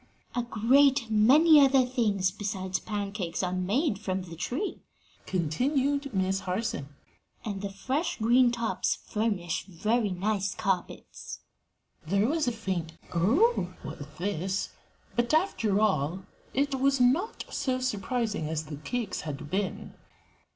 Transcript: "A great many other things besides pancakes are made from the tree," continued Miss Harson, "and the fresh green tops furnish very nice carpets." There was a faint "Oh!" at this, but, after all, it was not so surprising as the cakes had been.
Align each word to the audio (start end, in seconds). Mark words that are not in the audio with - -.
"A 0.33 0.41
great 0.41 1.11
many 1.11 1.63
other 1.63 1.85
things 1.85 2.31
besides 2.31 2.79
pancakes 2.79 3.43
are 3.43 3.53
made 3.53 3.99
from 3.99 4.23
the 4.23 4.35
tree," 4.35 4.81
continued 5.27 6.11
Miss 6.11 6.39
Harson, 6.39 6.95
"and 7.45 7.61
the 7.61 7.69
fresh 7.69 8.17
green 8.17 8.49
tops 8.51 8.95
furnish 9.05 9.63
very 9.65 10.09
nice 10.09 10.55
carpets." 10.55 11.41
There 12.03 12.27
was 12.27 12.47
a 12.47 12.51
faint 12.51 12.93
"Oh!" 13.13 13.75
at 13.85 14.17
this, 14.17 14.69
but, 15.15 15.35
after 15.35 15.79
all, 15.79 16.23
it 16.51 16.73
was 16.79 16.99
not 16.99 17.45
so 17.51 17.79
surprising 17.79 18.49
as 18.49 18.65
the 18.65 18.77
cakes 18.77 19.21
had 19.21 19.51
been. 19.51 19.93